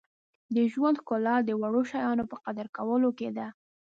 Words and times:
•د 0.55 0.57
ژوند 0.71 0.97
ښکلا 1.01 1.35
د 1.43 1.49
وړو 1.61 1.81
شیانو 1.91 2.23
په 2.31 2.37
قدر 2.45 2.65
کولو 2.77 3.09
کې 3.17 3.29
ده. 3.37 3.47